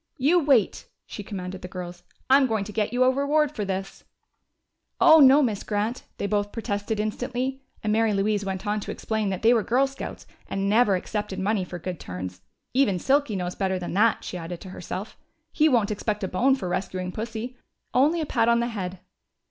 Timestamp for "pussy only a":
17.11-18.25